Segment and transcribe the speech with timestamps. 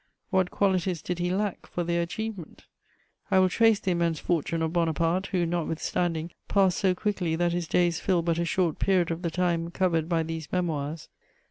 [0.31, 2.65] What qualities did he lack for their achievement?
[3.29, 7.67] I will trace the immense fortune of Bonaparte, who, notwithstanding, passed so quickly that his
[7.67, 11.07] days fill but a short period of the time covered by these Memoirs.